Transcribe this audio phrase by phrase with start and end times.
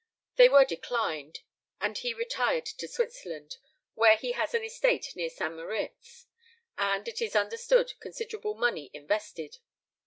[0.35, 1.41] They were declined,
[1.79, 3.57] and he retired to Switzerland,
[3.93, 5.53] where he has an estate near St.
[5.55, 6.25] Moritz,
[6.75, 9.59] and, it is understood, considerable money invested.